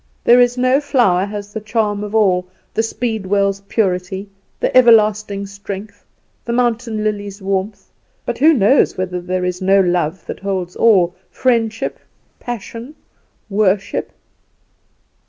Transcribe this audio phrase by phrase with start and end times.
[0.23, 4.27] There is no flower has the charm of all the speedwell's purity,
[4.59, 6.03] the everlasting's strength,
[6.43, 7.91] the mountain lily's warmth;
[8.25, 11.99] but who knows whether there is no love that holds all friendship,
[12.39, 12.95] passion,
[13.47, 14.11] worship?